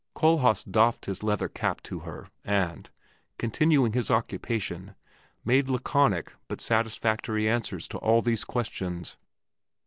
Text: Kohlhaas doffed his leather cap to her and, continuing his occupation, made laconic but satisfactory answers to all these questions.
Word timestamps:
Kohlhaas 0.15 0.63
doffed 0.63 1.05
his 1.05 1.21
leather 1.21 1.47
cap 1.47 1.79
to 1.83 1.99
her 1.99 2.27
and, 2.43 2.89
continuing 3.37 3.93
his 3.93 4.09
occupation, 4.09 4.95
made 5.45 5.69
laconic 5.69 6.33
but 6.47 6.59
satisfactory 6.59 7.47
answers 7.47 7.87
to 7.89 7.99
all 7.99 8.23
these 8.23 8.43
questions. 8.43 9.15